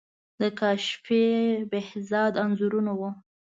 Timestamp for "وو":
2.99-3.09